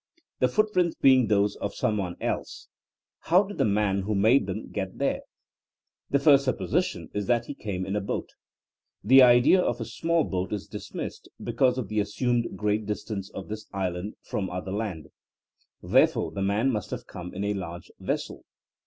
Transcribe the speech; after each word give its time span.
The 0.39 0.47
footprints 0.47 0.95
being 0.99 1.27
those 1.27 1.55
of 1.57 1.75
some 1.75 1.97
one 1.97 2.15
else, 2.19 2.67
how 3.19 3.43
did 3.43 3.59
the 3.59 3.65
man 3.65 4.01
who 4.01 4.15
made 4.15 4.47
them 4.47 4.71
get 4.71 4.93
THINEINa 4.97 5.17
AS 5.17 5.21
A 5.21 5.21
SOIENOE 5.21 5.25
27 6.09 6.09
there? 6.09 6.17
The 6.17 6.19
first 6.23 6.43
supposition 6.45 7.09
is 7.13 7.27
that 7.27 7.45
he 7.45 7.53
came 7.53 7.85
in 7.85 7.95
a 7.95 8.01
boat. 8.01 8.31
The 9.03 9.21
idea 9.21 9.61
of 9.61 9.79
a 9.79 9.85
small 9.85 10.23
boat 10.23 10.53
is 10.53 10.65
dismissed 10.65 11.29
because 11.43 11.77
of 11.77 11.87
the 11.87 11.99
assumed 11.99 12.57
great 12.57 12.87
distance 12.87 13.29
of 13.29 13.47
this 13.47 13.67
island 13.73 14.15
from 14.23 14.49
other 14.49 14.71
land. 14.71 15.09
Therefore 15.83 16.31
the 16.31 16.41
man 16.41 16.71
must 16.71 16.89
have 16.89 17.05
come 17.05 17.35
in 17.35 17.43
a 17.43 17.53
large 17.53 17.91
vessel. 17.99 18.43